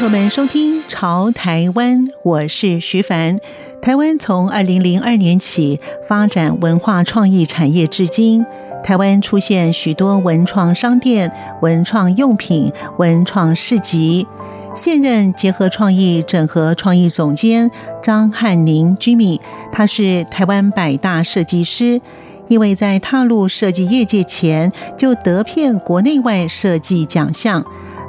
[0.00, 3.38] 朋友们收听《潮台湾》，我是徐凡。
[3.82, 5.78] 台湾从二零零二年起
[6.08, 8.46] 发展文化创意产业至今，
[8.82, 14.26] 台湾出现许多文创商店、文创用品、文创市集。
[14.74, 17.70] 现任结合创意整合创意总监
[18.02, 19.38] 张汉宁 Jimmy，
[19.70, 22.00] 他是台湾百大设计师，
[22.48, 27.66] 因为在踏入设计业界前就得片国内外设计奖项。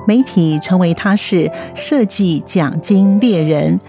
[0.08, 3.80] 媒体称为他是设计奖金猎人，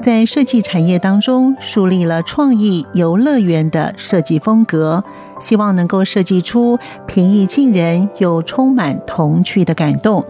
[0.00, 5.04] 在设计产业当中树立了创意游乐园的设计风格，
[5.38, 10.24] 希望能够设计出平易近人又充满童趣的感动。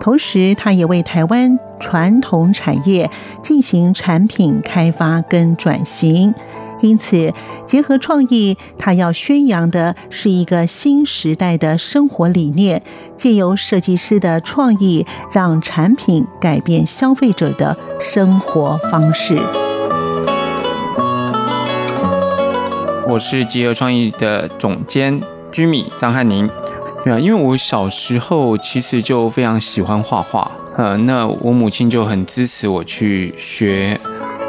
[0.00, 3.10] 同时，他也为台湾传统产业
[3.42, 6.34] 进行产品开发跟转型。
[6.80, 7.32] 因此，
[7.66, 12.82] 结合创意，他要宣扬的是一个新时代的生活理念，
[13.16, 19.38] 借由设计师的创意，让产品改变消费者的生活方式。
[23.08, 26.48] 我是结合创意的总监居米张汉宁。
[27.04, 33.98] 对啊，因为我小时候其实就非常喜欢画画，呃，那我母亲就很支持我去学。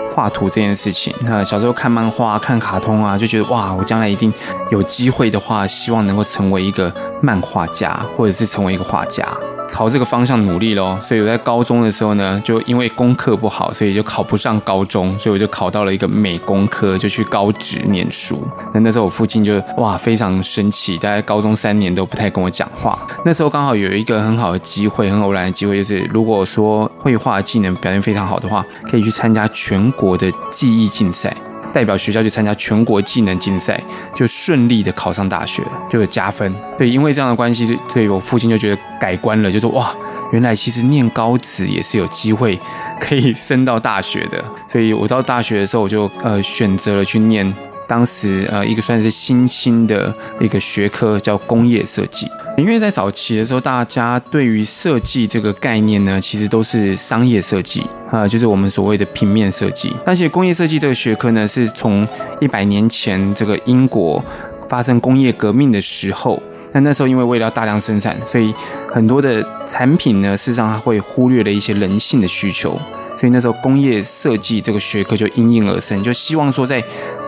[0.10, 4.34] 画图这件事情，那小时候看漫画、看卡通啊，就觉得哇，我将来一定
[4.72, 9.26] 有机会的话，希望能够成为一个漫画家，或者是成为一个画家。
[9.70, 18.42] 朝这个方向努力咯，所以我在高中的时候呢，就因为功课不好，所以就考不上高中，所以我就考到了一个美工科，就去高职念书。
[18.74, 22.98] 那那时候我父亲就哇非常生气，大概高中三年都不太跟我讲话。
[23.24, 31.36] 那时候刚好有一个很好的机会，很偶然的机会，就是如果说绘画技能表现非常好的话，可以去参加全国的技艺竞赛。
[31.74, 33.82] 代表学校去参加全国技能竞赛，
[34.16, 36.54] 就顺利的考上大学，就有加分。
[36.78, 39.94] 对，因为这样的关系，所以我父亲就觉得改观了，就说哇，
[40.32, 42.60] 原来其实念高职也是有机会
[43.00, 44.44] 可以升到大学的。
[44.68, 47.54] 所以我到大学的时候，我就呃选择了去念。
[47.90, 59.92] 当时呃，一个算是新兴的一个学科叫工业设计，因为在早期的时候，大家对于设计这个概念呢，其实都是商业设计啊，就是我们所谓的平面设计。
[60.06, 62.08] 但是工业设计这个学科呢，是从
[62.40, 64.24] 一百年前这个英国
[64.70, 66.42] 发生工业革命的时候，
[66.72, 68.54] 那那时候因为为了要大量生产，所以
[68.88, 72.80] 很多的产品呢，事实上它会忽略了一些人性的需求。
[73.18, 76.82] 所以那时候工业设计这个学科就应运而生，就希望说在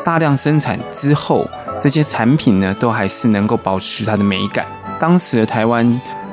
[0.06, 1.46] 大量生产之后，
[1.82, 4.66] 这些产品呢都还是能够保持它的美感。
[4.98, 5.86] 当时的台湾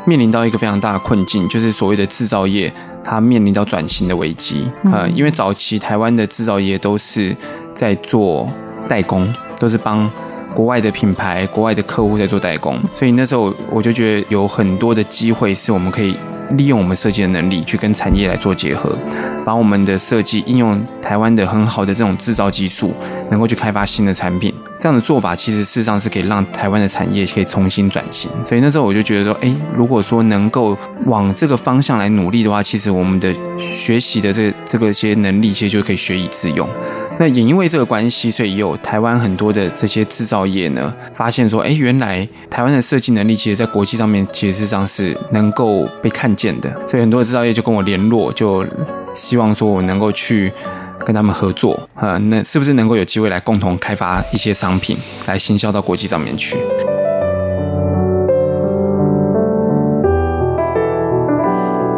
[0.04, 7.36] 面临到一个非常大的困境，就是所谓的制造业它面临到转型的危机啊，因为早期台湾的制造业都是
[7.74, 8.48] 在做
[8.86, 10.08] 代工，都是帮
[10.58, 16.16] 国外的品牌、国外的客户在做代工，所以那时候我就觉得有很多的机会是我们可以。
[16.50, 18.96] 利用我们设计的能力去跟产业来做结合，
[19.44, 22.94] 把我们的设计应用台湾的很好的这种制造技术，
[23.30, 24.52] 能够去开发新的产品。
[24.78, 28.30] 这样的做法其实事实上是可以让台湾的产业可以重新转型。
[28.44, 36.68] 所以那时候我就觉得说，哎，如果说能够往这个方向来努力的话，其实我们的学习的这这个些能力，其实就可以学以致用。
[37.20, 46.70] 那也因为这个关系，所以也有台湾很多的这些制造业呢，发现说，哎，原来台湾的设计能力，其实在国际上面，其实事实上是能够被看见的。
[46.88, 48.64] 所以很多制造业就跟我联络，就
[49.14, 50.50] 希望说我能够去
[51.00, 56.56] 跟他们合作啊，那是不是能够有机会来共同开发一些商品，来行销到国际上面去？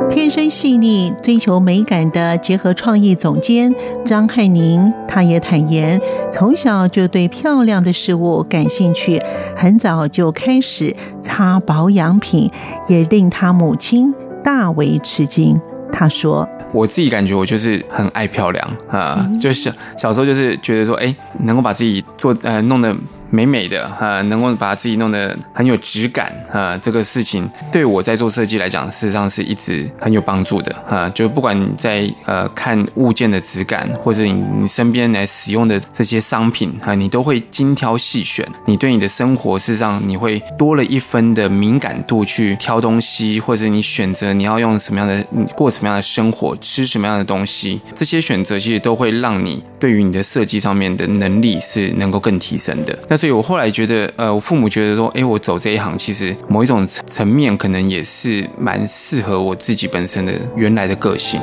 [0.08, 3.74] 天生细腻、追求美感的结合创意总监
[4.04, 9.20] 张汉宁，他也坦言，从小就对漂亮的事物感兴趣，
[9.56, 12.48] 很早就开始擦保养品，
[12.86, 15.58] 也令他母亲大为吃惊。
[15.92, 22.94] 他说：“我自己感觉我就是很爱漂亮啊，就是小时候就是觉得说，哎，能够把自己做呃弄得
[23.30, 31.08] 美美的啊，能够把自己弄得很有质感啊，这个事情对我在做设计来讲，事实上是一直很有帮助的啊。
[31.10, 38.46] 就不管你在呃看物件的质感，或者你你身边来使用的这些商品啊，你都会精挑细选。
[38.66, 45.24] 你对你的生活，事实上你会多了一分的敏感度去挑东西，或者你选择你要用什么样的
[45.54, 52.98] 过什么样的生活，吃什么样的东西，这些选择其实都会让你对于你的设计上面的能力是能够更提升的。
[53.08, 61.38] 那所以我后来觉得，呃，我父母觉得说，哎，我走这一行，其实某一种层面可能也是蛮适合我自己本身的原来的个性。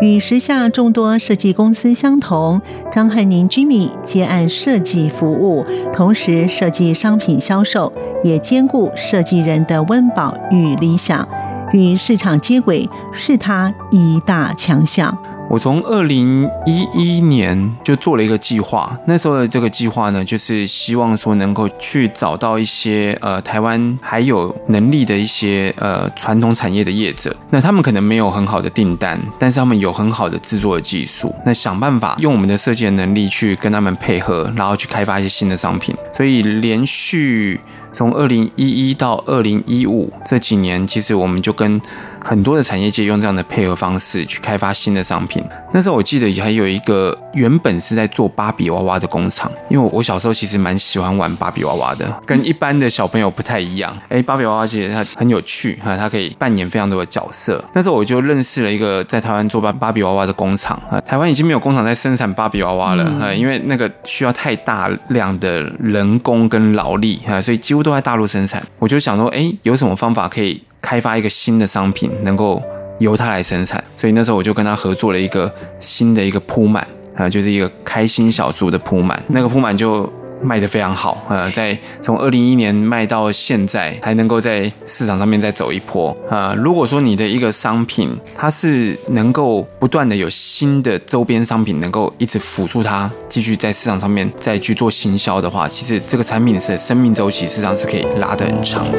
[0.00, 7.92] 与时下众多设计公司相同，张汉宁 Jimmy 接案设计服务，同时设计商品销售，
[8.24, 11.28] 也兼顾设计人的温饱与理想，
[11.74, 15.14] 与市场接轨是他一大强项。
[15.52, 37.60] 我从二零一一年就做了一个计划，那时候的这个计划呢，就是希望说能够去找到一些呃台湾还有能力的一些呃传统产业的业者，那他们可能没有很好的订单，但是他们有很好的制作的技术，那想办法用我们的设计的能力去跟他们配合，然后去开发一些新的商品，所以连续。
[37.92, 41.80] 从二零一一到二零一五这几年，其实我们就跟
[42.20, 45.42] 很多的产业界用这样的配合方式去开发新的商品。
[45.72, 53.94] 那时候我记得还有一个原本是在做芭比娃娃的工厂，因为我小时候其实蛮喜欢玩芭比娃娃的，跟一般的小朋友不太一样。
[54.08, 57.62] 哎，芭比娃娃其实它很有趣哈，它可以扮演非常多的角色。
[57.74, 67.81] 那时候我就认识了一个在台湾做芭芭比娃娃的工厂啊，台湾已经没有工厂在生产芭比娃娃了啊，因为那个需要太大量的人工跟劳力啊，所以几乎。
[67.82, 72.62] 都在大陆生产，我就想说，哎，有什么方法可以开发一个新的商品，能够
[72.98, 73.82] 由他来生产？
[73.96, 76.86] 所以那时候我就跟他合作了一个新的一个铺满
[77.16, 80.10] 啊，就是一个开心小猪的铺满，那个铺满就。
[80.42, 98.98] 卖得非常好，呃，在从二零一一年卖到现在，还能够在市场上面再走一波，呃，如果说你的一个商品，它是能够不断的有新的周边商品，能够一直辅助它继续在市场上面再去做行销的话，其实这个产品的生命周期实际上是可以拉得很长的。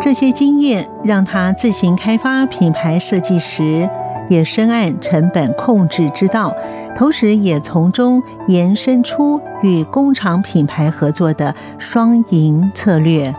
[0.00, 3.88] 这些经验让他自行开发品牌设计时，
[4.28, 6.54] 也深谙成本控制之道，
[6.96, 13.34] 同时也从中延伸出与工厂品牌合作的双赢策略。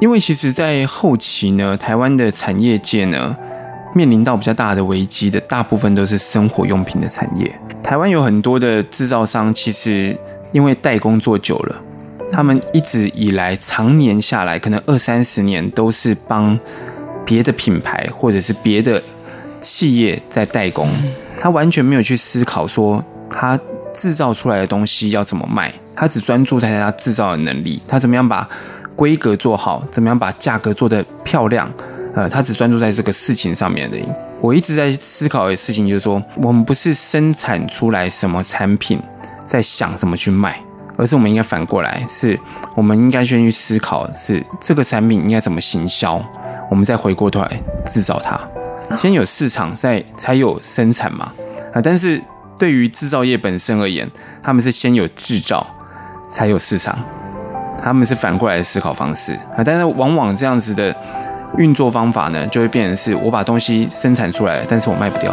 [0.00, 3.36] 因为其实，在后期呢，台湾的产业界呢，
[3.94, 7.52] 面临到比较大的危机的，大部分都是生活用品的产业。
[7.82, 10.16] 台湾有很多的制造商，其实
[10.52, 11.76] 因为代工做久了，
[12.32, 16.58] 他们一直以来常年下来，可能二三十年都是帮
[17.26, 19.02] 别的品牌或者是别的。
[19.60, 20.88] 企业在代工，
[21.38, 23.58] 他完全没有去思考说他
[23.92, 28.48] 制造出来的东西要怎么卖，他只专注在他制造的能力，他怎么样把
[28.96, 31.70] 规格做好，怎么样把价格做得漂亮，
[32.14, 33.98] 呃，他只专注在这个事情上面的。
[34.40, 38.98] 我一直在思考的事情就是说，我们不是生产出来什么产品，
[39.46, 40.58] 在想怎么去卖，
[40.96, 42.38] 而是我们应该反过来，是
[42.74, 46.22] 我们应该先去思考是这个产品应该怎么行销，
[46.70, 48.40] 我们再回过头来制造它。
[48.96, 51.32] 先有市场，再才有生产嘛，
[51.72, 51.80] 啊！
[51.82, 52.20] 但是
[52.58, 54.08] 对于制造业本身而言，
[54.42, 55.66] 他们是先有制造，
[56.28, 56.98] 才有市场，
[57.82, 59.64] 他们是反过来的思考方式啊！
[59.64, 60.94] 但是往往这样子的
[61.56, 65.32] 运作方法呢，就会变成是我把东西生产出来，但是我卖不掉。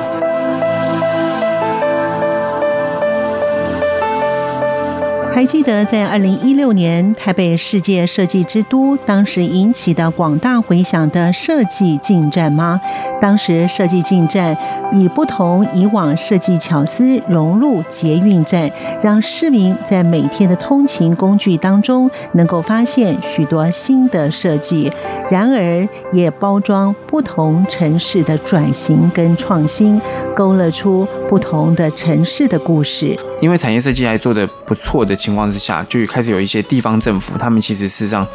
[5.38, 12.82] 还记得在二零一六年台北世界设计之都，当时引起的广大回响的设计进站吗？
[13.22, 14.58] 当时设计进站
[14.92, 18.72] 以不同以往设计巧思融入捷运站，
[19.04, 24.92] 让市民在每天的通勤工具当中能够发现许多新的设计。
[25.30, 30.02] 然而，也包装不同城市的转型跟创新，
[30.36, 33.16] 勾勒出不同的城市的故事。
[33.40, 35.16] 因为产业设计还做得不错的。
[35.28, 38.26] 情况之下，就开始有一些地方政府，他们其实事实上，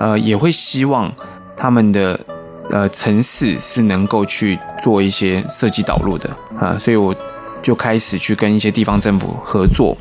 [0.00, 1.08] 呃，也会希望
[1.56, 2.18] 他们的
[2.70, 7.14] 呃城市是能够去做一些设计导入的啊，所以我
[7.62, 9.96] 就开始去跟一些地方政府合作，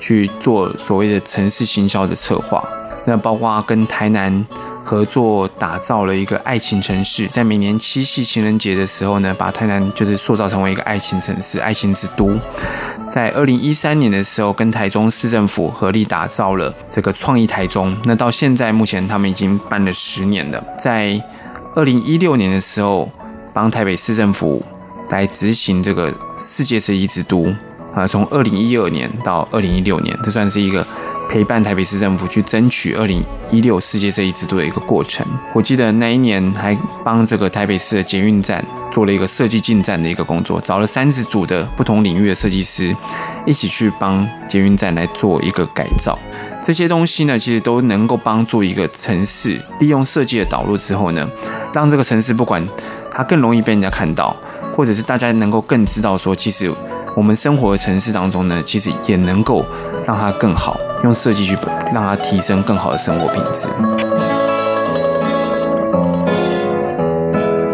[0.00, 2.60] 去做所谓的城市行销的策划。
[3.06, 4.44] 那包括跟台南
[4.84, 12.38] 合作打造了一个爱情城市，在每年七夕情人节的时候呢，把台南就是塑造成为一个爱情城市、爱情之都。
[13.08, 17.96] 在二零一三年的时候，跟台中市政府合力打造了这个创意台中。
[18.04, 20.62] 那到现在目前他们已经办了十年了。
[20.78, 21.20] 在
[21.74, 23.08] 二零一六年的时候，
[23.52, 24.62] 帮台北市政府
[25.10, 27.54] 来执行这个世界设计之都
[27.96, 30.86] 啊，从二零一二年到二零一六年，这算是一个。
[31.28, 35.26] 陪伴台北市政府去争取二零一六世界设计之都的一个过程。
[35.52, 36.74] 我记得那一年还
[37.04, 42.94] 帮这个台北市的捷运站做了一个设计进站的一个工作，找了三十组的不同领域的设计师
[43.44, 46.16] 一起去帮捷运站来做一个改造。
[46.62, 51.28] 这些东西呢，其实都能够帮助一个城市利用设计的导入之后呢，
[51.72, 52.64] 让这个城市不管
[53.10, 54.34] 它更容易被人家看到，
[54.72, 56.72] 或者是大家能够更知道说，其实
[57.16, 59.64] 我们生活的城市当中呢，其实也能够
[60.06, 60.78] 让它更好。
[61.02, 61.56] 用设计去
[61.94, 63.68] 让它提升更好的生活品质。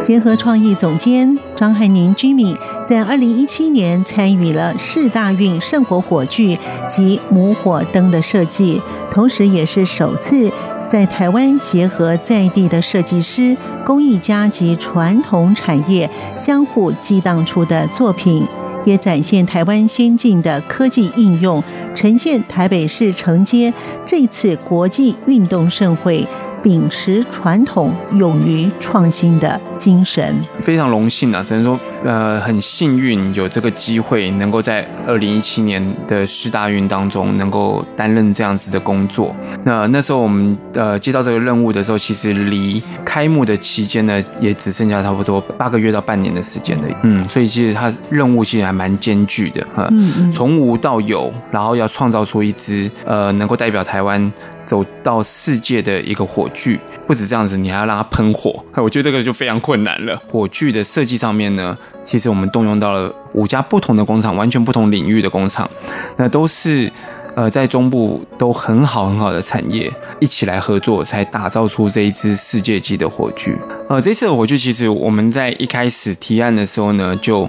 [0.01, 2.57] 结合创意总监张汉宁 Jimmy
[2.87, 6.57] 在二零一七年参与了四大运圣火火炬
[6.89, 8.81] 及母火灯的设计，
[9.11, 10.53] 同时也是首次
[10.89, 18.47] 在台湾结合在地的设计师、工艺家及传统产业相互激荡出的作品。
[18.85, 21.63] 也展现台湾先进的科技应用，
[21.95, 23.73] 呈现台北市承接
[24.05, 26.27] 这次国际运动盛会。
[26.63, 31.43] 秉持传统、勇于创新的精神，非常荣幸啊！
[31.45, 39.35] 只能说，呃，很幸运有这个机会，能够在二零一七年的世大运当中，能够担任这样子的工作。
[39.65, 46.85] 那那时候我们呃接到这个任务的时候，其实离开幕的期间呢，也只剩下差不多八个月到半年的时间了。
[47.03, 49.89] 嗯，所以其实它任务其实还蛮艰巨的哈。
[49.91, 50.33] 嗯嗯。
[50.33, 54.33] 从无到有，然后要创造出一支呃能够代表台湾。
[54.65, 60.17] 走到世界的一个火炬，不止这样子，你还要让它喷火， 我觉得这个就非常困难了。
[60.29, 65.69] 火炬的设计上面呢，其实我们动用到了五家不同的工厂，完全不同领域的工厂，
[66.17, 66.91] 那都是
[67.35, 73.57] 呃在中部都很好很好的产业一起来合作，才打造出这一支世界级的火炬。
[73.89, 77.49] 呃，这次的火炬其实我们在一开始提案的时候呢，就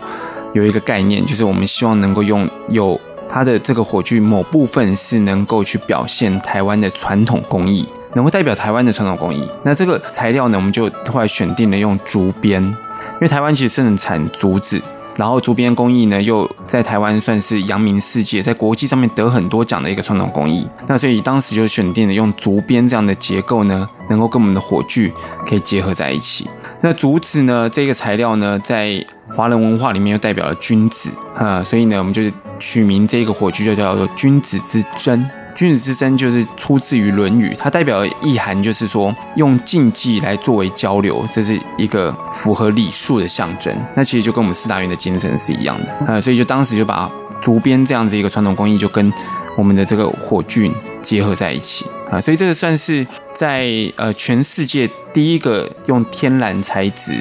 [0.54, 3.00] 有一个概念，就是我们希望能够用有。
[3.34, 9.50] 它的这个火炬某部分是能够去表现台湾的传统工艺，能够代表台湾的传统工艺。
[9.64, 14.80] 那这个材料呢，我们就后来选定了用竹编，因为台湾其实盛产竹子，
[15.16, 20.68] 然后竹编工艺呢又在台湾算是扬名世界，在国际上面得很多奖的一个传统工艺。
[20.88, 25.12] 那所以当时就选定了用竹编这样的结构呢，能够跟我们的火炬
[25.48, 26.48] 可以结合在一起。
[26.82, 29.04] 那竹子呢，这个材料呢，在
[29.36, 32.22] 华人文化里面又代表了君子啊，所以呢，我们就。
[32.64, 35.30] 取名这个火炬就叫做“君子之争”。
[35.54, 43.76] 君子之争就是出自于《论语》，它代表的意涵就是说，用禁忌来作为交流，这是一个符合礼数的象征。
[43.96, 49.12] 那其实就跟我们四大运的精神是一样的啊，所以就当时就把竹编这样子一个传统工艺，就跟
[49.58, 57.14] 我们的这个火炬结合在一起啊，所以这个算是在呃全世界第一个用天然材质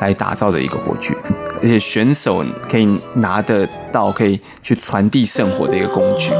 [0.00, 1.14] 来打造的一个火炬。
[1.64, 6.30] 而且选手可以拿得到，可以去传递圣火的一个工具。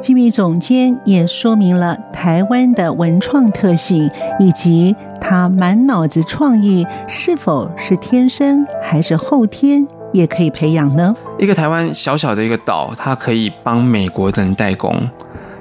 [0.00, 11.14] 机密总监也说明了台湾的文创特性，以及他满脑子创意是否是天生还是后天也可以培养呢？
[11.38, 15.10] 一个台湾小小的一个岛，它可以帮美国人代工，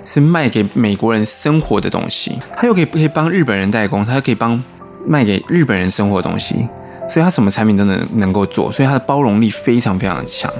[0.06, 4.63] 是卖给美国人生活的东西；它又可以可以帮日本人代工，它又可以帮。
[5.08, 6.68] 卖给日本人生活的东西，
[7.10, 10.52] 所以他什么产品都能能够做，所以他的包容力非常非常的强。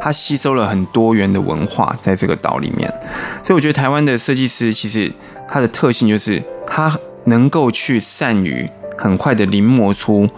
[0.00, 2.92] 他吸收了很多元的文化在这个岛里面，
[3.42, 5.12] 所以我觉得台湾的设计师其实
[5.48, 10.28] 他的特性就是他能够去善于很快的临摹出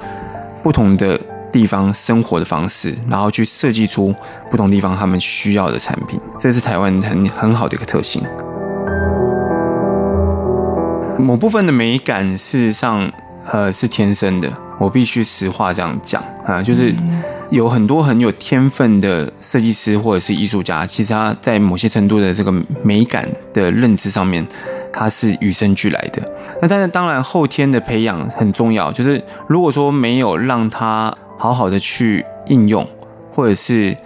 [0.62, 1.18] 不同的
[1.50, 4.14] 地方生活的方式，然后去设计出
[4.50, 8.22] 不同地方他们需要的产品，这是台湾很很好的一个特性。
[11.18, 13.10] 某部分的美感，事实上。
[13.52, 16.94] 呃，是天生的，我必须实话这样讲啊，就是
[17.50, 24.46] 有很多很有天分的设计师或者是艺术家，其实他在某些程度的这个美感的认知上面，
[24.92, 26.20] 他是与生俱来的。
[26.60, 32.86] 那但是当然后天的培养很重要，就是如果说没有让他好好的去应用，
[33.30, 33.96] 或者是。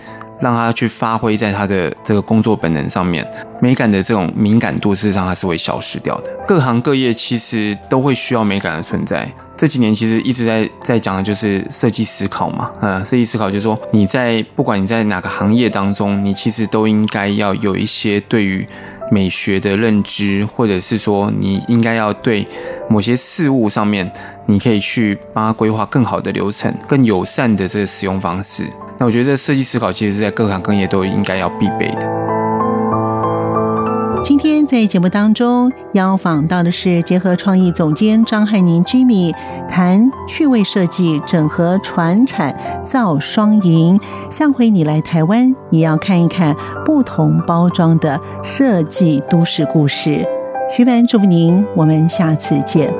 [0.40, 3.26] 让他去发挥在他的这个工作本能上面，
[3.61, 6.30] 美感的这种敏感度，事实上它是会消失掉的。
[6.47, 9.30] 各行各业其实都会需要美感的存在。
[9.56, 18.66] 这几年其实一直在在讲的就是设计思考嘛，嗯，设计思考就是说你在不管你在哪个行业当中，你其实都应该要有一些对于
[19.11, 22.49] 美学的认知，或者是说你应该要对
[22.88, 24.11] 某些事物上面，
[24.47, 28.64] 你可以去帮他规划更好的流程，更友善的这个使用方式。
[29.00, 32.07] 那我觉得这设计思考其实是在各行各业都应该要必备的。
[34.23, 39.35] 今天在节目当中邀访到的是结合创意总监张汉宁 Jimmy，
[39.66, 42.54] 谈趣味设计整合传产
[42.85, 43.99] 造双赢。
[44.30, 46.54] 下回你来台湾也要看一看
[46.85, 50.23] 不同包装的设计都市故事。
[50.71, 52.92] 徐凡祝福您，我们下次见。